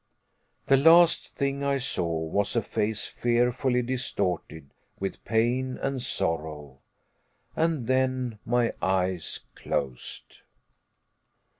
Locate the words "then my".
7.85-8.73